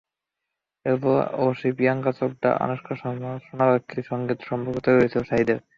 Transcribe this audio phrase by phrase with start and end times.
[0.85, 5.57] এরপর অবশ্য প্রিয়াঙ্কা চোপড়া, আনুশকা শর্মা, সোনাক্ষীর সঙ্গেও সম্পর্ক তৈরি হয়েছিল শহিদের।